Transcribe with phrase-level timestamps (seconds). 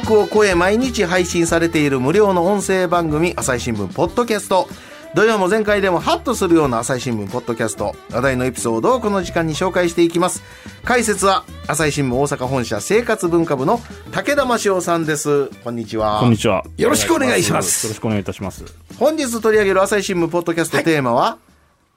[0.00, 4.66] 枠を超え毎日配信されている無料の音声番組朝日新聞ポッドキャスト。
[5.14, 7.94] 土曜も前回でもハッとするような朝日新聞ポッドキャスト。
[8.10, 10.42] 話題のエピソードをこの時間に紹介していきます。
[10.84, 15.48] 解説は朝日新聞大阪本社生活文化部の武田真潮さんです。
[15.62, 16.20] こんにちは。
[16.20, 16.64] こんにちは。
[16.78, 18.64] よろしくお願いしまよろすしくお願いいたします。
[18.98, 21.36] 本日取り上げる朝日新聞ポッドキャストテーマは、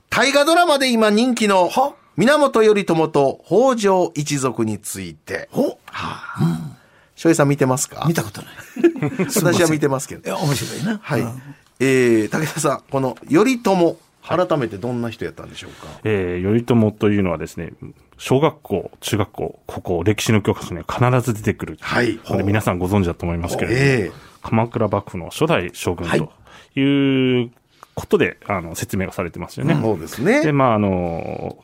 [0.09, 1.93] 大河ドラマで今人気のは？
[2.17, 5.47] 源頼朝と北条一族について。
[5.51, 5.79] ほ？
[7.23, 8.03] 翔平さん見てますか？
[8.05, 8.51] 見たことない。
[9.33, 10.25] 私は見てますけど。
[10.25, 10.99] いや面白いな。
[11.01, 11.21] はい。
[11.21, 11.41] うん。
[11.79, 13.95] えー、武田さん、この頼朝、
[14.27, 15.87] 改めてどんな人やったんでしょうか？
[16.03, 17.71] えー、頼朝というのはですね、
[18.17, 21.77] 小学校、中学校、高校、歴史の教科書には必ず出てくる。
[21.79, 22.17] はい。
[22.17, 24.11] これ皆さんご存知だと思いますけれども、ええ。
[24.41, 26.29] 鎌倉幕府の初代将軍と
[26.77, 27.51] いう
[27.95, 29.79] ことで、あの、説明がされてますよね。
[29.81, 30.43] そうですね。
[30.43, 31.55] で、まあ、あの、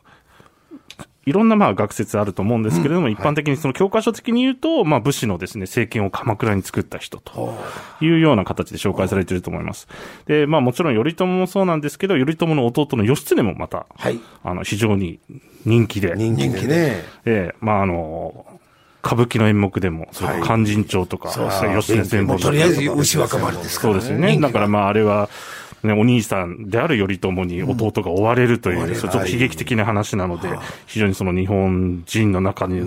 [1.26, 7.54] いろんなまあ学説あると思うんですけれども、一般的にその教科書的に言うと、まあ武士のですね、政権を鎌倉に作った人と
[8.00, 9.86] いうような形で紹介されていると思います。
[10.26, 14.18] で、まあもちろん頼朝もそうなんですけど、頼朝の弟の義経もまた、はい。
[14.42, 15.20] あの、非常に
[15.66, 17.04] 人気で、人気でね。
[17.26, 18.46] ええまああの、
[19.04, 21.30] 歌舞伎の演目でも、それ勧進帳とか、
[21.74, 22.48] 義経戦法とか。
[22.48, 24.38] もうとりあえず牛若丸ですからそうですよね。
[24.40, 25.28] だからまああれは、
[25.82, 30.48] ね、お兄さんである頼朝に弟が追われるという、そうちょっと悲劇的な話なので、
[30.86, 32.86] 非常にその日本人の中に、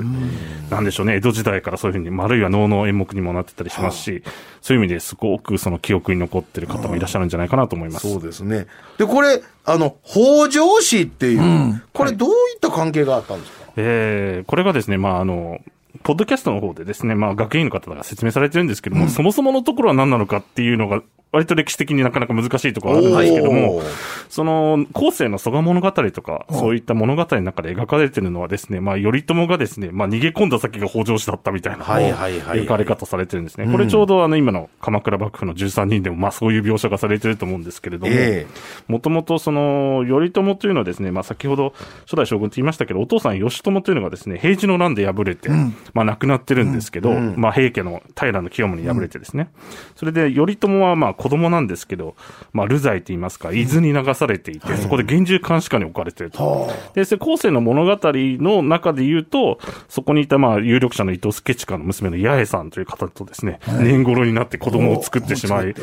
[0.70, 4.24] なんでしょうね、江戸時代からそういうふうに、あるいは能の演目にもなってたりしますし、
[4.62, 8.09] そういう意味ですごくその記憶に残ってる方もいらっしゃるんじゃないかなと思います。
[8.09, 8.68] そうですね。
[8.98, 15.62] で、これ、あの、北条氏っていう、これどういった関係があったんですか、えーこれがですね、まあ、あの、
[16.03, 21.02] ポッドキャストの方でですね、まあ、学院の方が説明されてるんですけども、そもそものところは何なのかっていうのが、
[21.34, 23.82] 割と歴史的になかなか難しいところがあるんですけども
[24.30, 32.62] その、後世の蘇我物語とか、そういった物語の中で描かれてるのはですね、まあ、頼朝がですね、まあ、逃げ込んだ先が北条氏だったみたいな、はいはいはい。
[32.62, 33.72] 描かれ方されてるんですね。
[33.72, 38.48] これちょうどあの、今の鎌倉幕府の13人でも、まあ、そういう描写がされてると思うんですけれども、え
[38.88, 41.74] もともとその、頼朝というのはですね、まあ先ほど
[42.06, 45.50] 初代将軍と言いましたけど、お父さん義朝というのがですね、平治の乱で敗れて、
[45.94, 49.50] まあ亡くなってるんですけど、まあ平家の平清盛に敗れてですね、
[49.96, 52.16] それで頼朝はまあ子供なんですけど、
[52.51, 56.69] まあ流罪と言いますか、伊豆に流されていて、そこで厳重監視下に置かれていると。
[56.95, 59.57] で、それ後世の物語の中で言うと、
[59.88, 65.73] そこにいたまあ有力者の伊藤助親の娘の八重さんという方とですね、年頃になって子供を作ってしまい、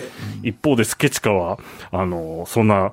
[0.42, 1.58] 一方で助親は、
[1.90, 2.92] あの、そんな、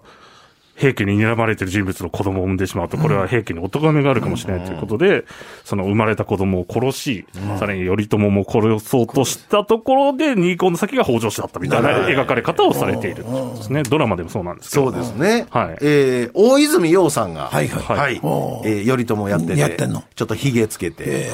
[0.77, 5.25] 平家に睨まれている人物の子供を産んでしまうと、これは平家にお咎めがあるかもしれないということで、
[5.65, 7.25] その生まれた子供を殺し、
[7.57, 13.25] さらに頼朝も殺そうとしたところで、逃げ込んだ先が北条氏だったみたいな描かれ方をされている。
[13.27, 13.55] ん。
[13.55, 13.81] ですね。
[13.81, 14.91] ドラマでもそうなんですけど。
[14.91, 15.47] そうですね。
[15.49, 15.77] はい。
[15.81, 17.97] えー、大泉洋さんが、はいはい。
[17.97, 18.15] はい。
[18.15, 20.03] えー、頼朝やってて、やってんの。
[20.15, 21.31] ちょっと髭つけて、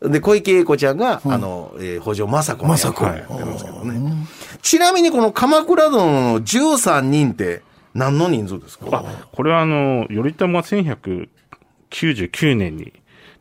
[0.00, 4.26] で、小池栄子ちゃんが、あの、えー、北条政子の役政子やってるんですけどね。
[4.62, 7.62] ちなみにこの鎌倉殿の13人って
[7.94, 8.86] 何の人数ですか？
[8.92, 10.62] あ、これはあの、頼朝は
[11.90, 12.92] 1199年に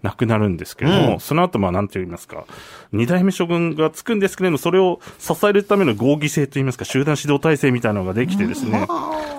[0.03, 2.45] 亡くなるんですけれども、その後、まあ、なんて言いますか、
[2.91, 8.87] 二代目将軍がつくんですけれども、それを支えるための合議制と言いますか、集団指導体制みたいなのができてですね、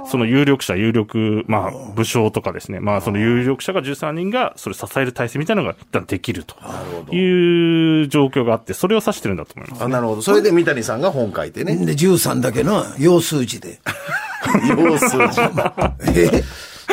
[0.08, 6.54] その有力者、有力、まあ、武将とかですね、まあ、その有力者が13人が、それ支える体制みたいなのが一旦できると
[7.12, 9.82] いう状況があって、それを指してるんだと思います。
[9.82, 10.22] あなるほど。
[10.22, 11.74] それで三谷さんが本書いてね。
[11.84, 13.80] で13だけの要数字で
[14.68, 15.40] 要数字。
[16.14, 16.42] え？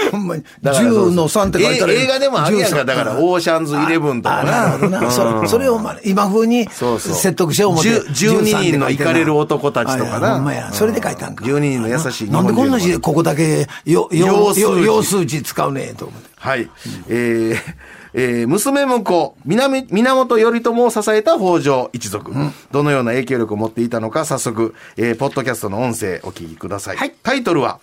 [0.11, 2.85] ほんまにだからそう10の3って書いたらえ映画でもあるやんか。
[2.85, 5.11] だから、オーシャンズイレブンとかあなるほどな。
[5.11, 7.89] そそれをまあ今風に説得しよう思って。
[7.89, 10.69] 10 12人のイカれる男たちとかなほんまや。
[10.71, 11.45] それで書いたんか。
[11.45, 16.29] 12人の優しい日なんでこんな字でここだけよ、要よ、よ、要数字使うねと思って。
[16.37, 16.69] はい。
[17.09, 17.57] えー
[18.13, 22.31] えー娘婿、南源頼朝を支えた北条一族、
[22.71, 26.97] どのような影響力を持っていたのか、早速、えーポッドキャストの音声お聞きください。
[26.97, 27.79] はいタイトルは、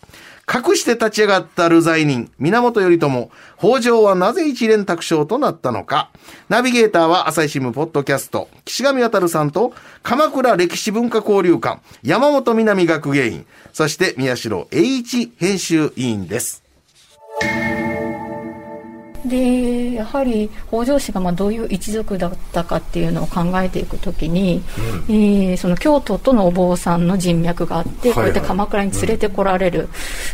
[0.48, 6.10] 隠して立ち上がった流罪人、源頼朝、北条はなぜ一連卓章となったのか。
[6.48, 9.72] ナビゲーターは朝日新聞ポッドキャスト、岸上渉さんと、
[10.04, 16.62] 鎌倉歴史文化交流館、山本南学芸員、そして宮代栄一編集委員です。
[19.28, 24.62] でやはり北条氏がまあどういう一族だったかっていうのを考えていくときに、
[25.08, 29.88] えーその京都とのお坊さんの人脈があって、こうやって鎌倉に連れてこられる、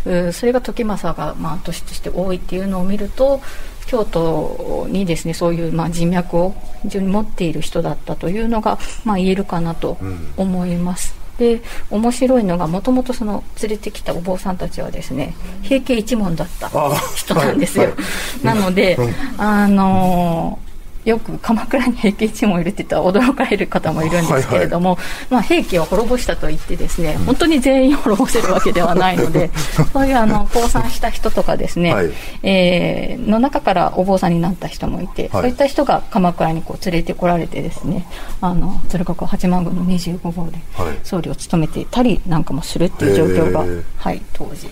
[0.04, 3.40] うそれが時政がまあ都市として多いっていうのを見ると
[3.86, 9.98] 京都にですねそういうまあ人脈を非常に持っている人だったというのがまあ言えるかなと
[10.36, 11.21] 思います。
[11.38, 16.70] で面白いのがもともとその連れてきたお坊さんたちはですね平家一門だった
[17.16, 17.94] 人なんですよ、
[18.42, 18.96] なので、
[19.38, 20.61] あのー
[21.04, 24.98] よく鎌倉に平家一門いるって言ったら驚かれる方もいるんですけれども、
[25.30, 29.50] まあ、平家を滅ぼしたと言ってですね、本当に全員滅ぼせるわけではないので
[29.92, 32.10] そういうあの 降参した人とかですね、はい。
[32.42, 35.30] えーの中からお坊さんになった人もいて、はい。
[35.30, 38.06] そういった人が鎌倉にこう連れてこられてですね
[38.40, 40.98] あの鶴岡八幡宮の25号ではい。
[41.02, 43.82] 僧侶を務めていたりなんかもするっていう状況が、へー。
[43.96, 44.68] はい、当時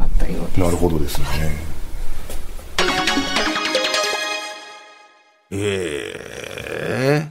[0.00, 0.60] あったようです。
[0.60, 1.73] なるほどですね。
[5.56, 7.28] え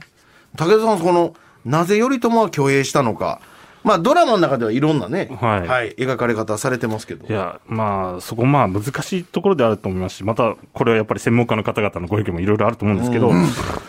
[0.56, 1.34] 武田さん、この、
[1.64, 3.40] なぜ頼朝は挙兵したのか。
[3.84, 5.94] まあ、ドラマの中ではいろんなね、はい。
[5.96, 7.26] 描かれ方されてますけど。
[7.26, 13.30] いや、まあ、そこまあ難しいところであると思いますし、また、これはやっぱり専門家の方々のご意見もいろいろあると思うんですけど、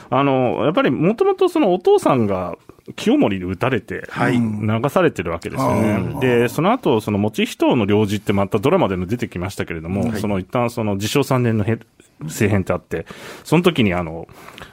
[0.10, 2.58] あの、やっぱりもともとそのお父さんが
[2.98, 4.38] 清盛に撃たれて、はい。
[4.38, 6.20] 流されてるわけですよね。
[6.20, 11.80] で、その後、その持人の領事ってまたドラマでも出てきましたけれども、その一旦その自称3年のへ
[12.20, 13.06] 政変ってあって、
[13.44, 14.28] その時にあの、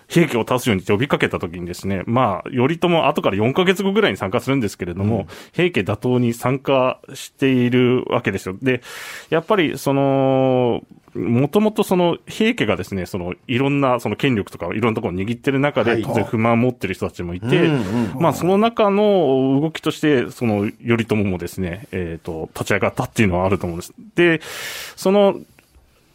[0.09, 8.57] 平家を倒すように呼びかけた時にですね、まあ、頼朝後から4ヶ月後ぐらいに参加するんですけれども、平家打倒に参加しているわけですよ。
[8.61, 8.83] で、
[9.31, 10.83] やっぱりその、
[11.15, 23.95] もともとその平家がですね、そのいろんなその権力とかいろんなところを握ってる中はいで、当然不満を持ってる人たちもいて、うんまあその中の動きとして、その頼朝もですね、えっ、と、立ち上がったっていうのはあると思うんです。
[24.15, 24.41] で、
[24.97, 25.39] その、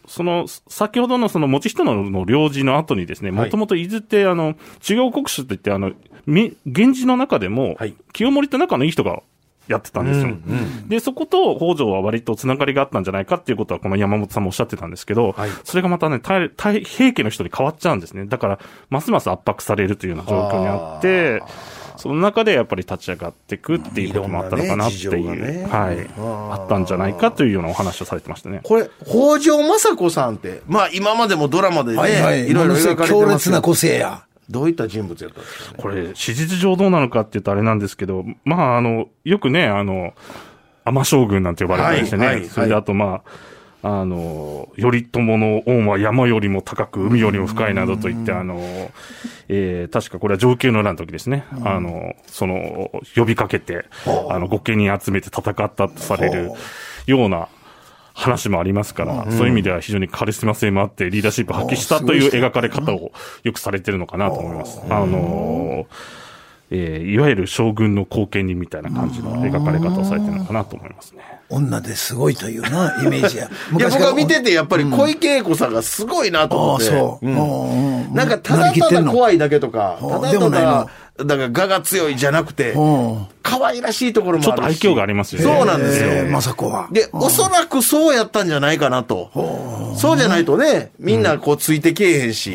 [0.08, 3.44] その、先ほどのその持ち人のの領事の後にですね、はい。
[3.44, 5.92] もともと伊豆ってあの、中央国主って言ってあの、
[6.26, 9.22] み源氏の中でもはい、清盛って仲のいい人が
[9.68, 10.36] やってたんですよ。
[10.88, 15.50] で、そこと北条は割とつながりがあったんじゃないかっていうことは、この山本さんもおっしゃってたんですけど、はい。
[15.64, 18.24] それがまたね、大大平家の人に変わっちゃうんですね。
[18.24, 18.58] だから、
[18.88, 21.42] ますます圧迫されるというような状況にあって、
[21.98, 28.60] その中でやっぱり立ち上がっていくっていうこともあったのかなっていう、ねねはい、あったんじゃないかというようなお話をされてましたね。
[28.62, 32.48] これ、北条政子さんって、まあ今までもドラマでね、はいはい。
[32.48, 34.24] いろいろ描かれて強烈な個性や。
[34.48, 35.78] どういった人物やったんですかね。
[35.82, 40.14] これ、史実上どうなのかって言うとあれなんですけど、まあ、あの、よくね、あの、
[40.84, 43.30] 天将軍なんて呼ばれたりしてね、はいはいそれであと、まあ、
[43.82, 48.90] あの、頼朝の恩は山よりも高く、海よりも深いなどと言って、あの、
[49.48, 53.86] えー確かこれは上級の乱の時ですね、あの、その、呼びかけて、
[54.30, 54.38] あ。
[54.38, 56.50] の、御家人集めて戦ったとされる
[57.06, 57.48] ような、
[58.18, 63.12] 話もありますから、そういう意味では非常にカリスマ性もあって、リーダーシップを発揮したという描かれ方を
[63.44, 64.80] よくされてるのかなと思います。
[64.90, 65.86] あの
[66.70, 71.22] えーいわゆる将軍の後見人みたいな感じの描かれ方をされてるのかなと思いますね。
[71.50, 73.48] 女ですごいというな、 イメージや。
[73.76, 76.90] いや、僕は見てて、やっぱり小池栄子さんがすごいなと思って。
[76.90, 80.88] ああそうんうんうんなんか、ただただ怖いだけとか、あただただの、だか
[81.18, 84.46] ら、我が強いじゃなくてうん、可愛らしいところもあるし。
[84.46, 86.08] ちょっと愛嬌がありますよねそうなんですよ。
[86.10, 86.88] えー政子は。
[86.92, 89.30] で、おそらくそうやったんじゃないかなと。
[89.96, 92.52] そうじゃないとね、みんなこうついてけえへんし、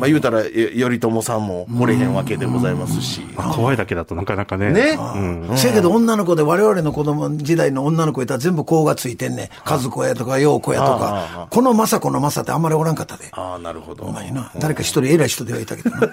[0.00, 3.20] まあ言うたら、え頼朝さんも漏れへんわけでございますし。
[3.36, 4.72] 可愛いだけだとなかなかね。
[4.72, 5.56] ねうん。
[5.56, 9.48] せやけど女の子で我々の子供時代の女の子いたら全部子がついてんねん。
[9.64, 11.48] 和子やとか陽子やとか。
[11.50, 13.28] この政子の政ってあんまりおらんかったで。
[13.32, 14.04] ああ、なるほど。
[14.04, 14.50] お前な。
[14.58, 15.98] 誰か一人偉い人ではいたけどな。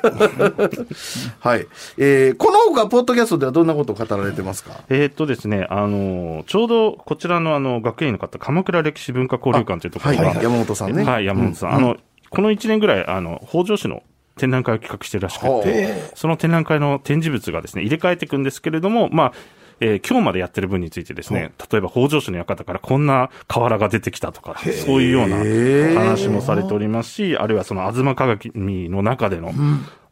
[1.39, 1.67] はい。
[1.97, 4.81] えー、この他、ポッドキャストではどんなことを語られてますか？
[4.89, 11.73] えーっとですね、あの、ちょうどこちらのあの、学園員の方、鎌倉歴史文化交流館というところが、はいはい山本さんねはい、山本さん。
[11.73, 11.97] あの、
[12.29, 14.03] この1年ぐらい、あの、北条市の
[14.37, 15.71] 展覧会を企画してるらしくほて、
[16.15, 19.33] その展覧会の展示物がですね、入れ替えていくんですけれども、まあ、
[19.79, 24.55] えー今日までやってる分についてですね、例えば北条氏の館からこんな瓦が出てきたとか、
[24.85, 25.37] そういうような
[25.99, 28.39] 話もされておりますし、あるいはその吾妻鏡
[28.89, 29.53] の中での、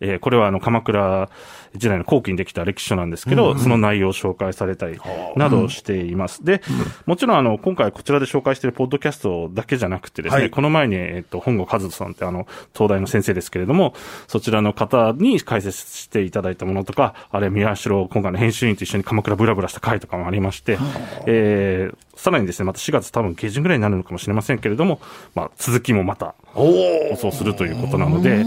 [0.05, 1.29] えーこれはあの鎌倉
[1.77, 4.99] 時代の後期にできた歴史書なんですけど、その内容を紹介されたり
[5.35, 6.43] などしています。
[6.43, 6.61] で、
[7.05, 10.49] もちろんあの、今回こちらで紹介しているポッドキャストだけじゃなくてですね、はい。
[10.49, 13.93] この前に、えっと、本郷和人さんってあの、東大の先生ですけれども、
[14.27, 20.77] そちらの方に解説していただいたものとか、あれ、宮代、今回の編集員と一緒に鎌倉ブラブラした回とかもありまして、
[21.25, 24.99] えー、さらにですね、また4月多分下旬ぐらいになるのかもしれませんけれども、
[25.33, 26.71] まあ、続きもまた、放
[27.17, 28.45] 送するということなので、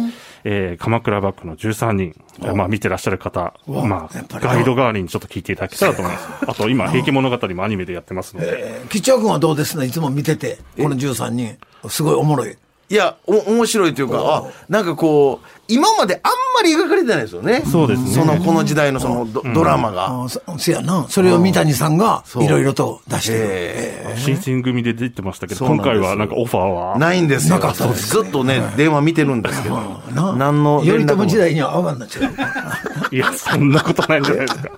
[0.50, 2.18] えー、鎌倉幕府の13人、
[2.56, 6.26] まあ見てらっしゃる方、まあ、ガイド代わりにちょっと聞いていただけたらと思います。
[6.46, 9.84] あと今、平家物語もアニメでやってますので、吉兆君はどうですね？
[9.84, 10.58] いつも見てて。
[10.78, 11.58] この13人。
[11.90, 12.56] すごいおもろい。
[12.90, 17.62] いや、お、面白いというか、あ、なんかこう、今まであんまり描かれてないですよね。
[17.70, 20.26] そうですねその、この時代のそのド,、ドラマが。
[20.58, 21.06] せやな。
[21.10, 23.38] それを三谷さんがいろいろと出してる。
[23.42, 26.98] え新選組で出てましたけど、今回はなんかオファーーは？
[26.98, 27.56] ないんですよ。
[27.56, 29.76] なかったですずっとね、電話見てるんですけど。
[30.14, 30.82] な何の。
[30.82, 32.32] 頼朝時代には合わんなっちゃう。
[33.14, 34.70] いや、そんなことないんじゃないですか。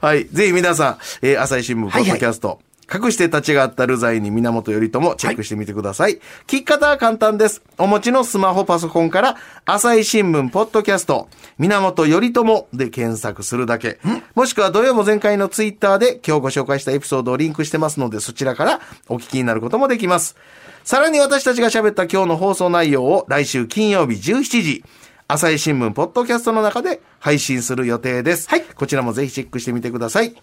[0.00, 0.26] はい。
[0.32, 2.58] ぜひ皆さん、えー朝日新聞ポッドキャスト、
[2.92, 6.16] 隠して立ちがあった流罪に源頼朝チェックしてみてください。
[6.16, 7.62] 聞き方は簡単です。
[7.78, 11.28] お持ちのスマホパソコンから、朝日新聞ポッドキャスト、
[11.58, 14.00] 源頼朝で検索するだけ。
[14.34, 20.36] もしくは土曜も前回のツイッターで今日ご紹介したエピソードをリンクしてますので、そちらからお聞きになることもできます。
[20.82, 24.84] さらに私たちが喋った今日の放送内容を来週金曜日17時、
[25.28, 28.48] 朝日新聞ポッドキャストの中で配信する予定です。
[28.48, 28.62] はい。
[28.62, 30.34] こちらもぜひチェックしてみてください。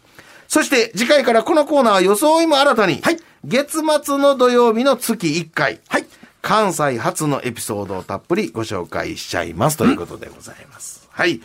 [0.48, 6.06] そして次回からこのコーナーは装いも新たに、はい月末の土曜日の月1回、はい。
[6.42, 11.08] 関西初のエピソードをたっぷりご紹介しちゃいますということでございます。
[11.12, 11.42] はい。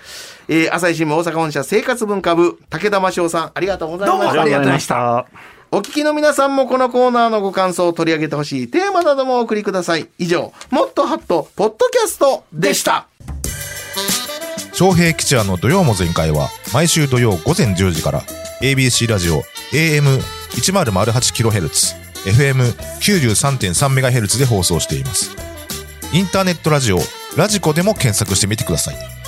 [0.49, 4.25] えー、朝日新聞大阪本社生活文化部、武田真翔さん、ありがとうございました。
[4.25, 5.27] どうもありがとうございました。
[5.71, 10.09] お聞きの皆さんもこのコーナーのご感想を取り上げてほしいテーマなどもお送りください。
[10.19, 13.07] 以上、もっとハット、ポッドキャストでした。
[14.73, 18.23] 昌平吉也の土曜も全開は毎週土曜午前10時から
[18.63, 19.43] ABC ラジオ
[19.73, 25.35] AM1008kHz FM93.3MHz で放送しています。
[26.13, 27.01] インターネットラジオ
[27.37, 29.22] ラジコでも検索してみてください。